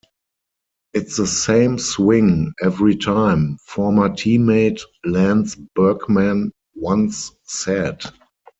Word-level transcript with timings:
"It's 0.95 1.17
the 1.17 1.27
same 1.27 1.77
swing 1.77 2.55
every 2.63 2.95
time", 2.95 3.59
former 3.67 4.09
teammate 4.09 4.81
Lance 5.05 5.53
Berkman 5.75 6.51
once 6.73 7.31
said. 7.43 8.01